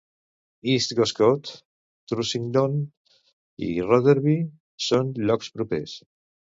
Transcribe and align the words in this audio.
East 0.75 0.95
Goscote, 0.99 1.51
Thrussington 2.09 2.81
i 3.71 3.73
Rotherby 3.93 4.37
són 4.91 5.17
llocs 5.25 5.57
propers. 5.61 6.01